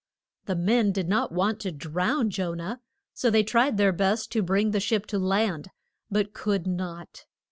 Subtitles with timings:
[0.45, 2.77] The men did not want to drown Jo nah,
[3.13, 5.67] so they tried their best to bring the ship to land,
[6.09, 7.25] but could not.